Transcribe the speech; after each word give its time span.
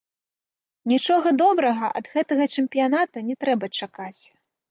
Нічога 0.93 1.33
добрага 1.41 1.91
ад 2.01 2.05
гэтага 2.15 2.43
чэмпіяната 2.55 3.17
не 3.31 3.35
трэба 3.43 3.65
чакаць. 3.79 4.19